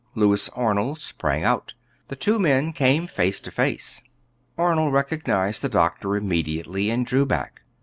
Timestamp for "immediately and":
6.15-7.05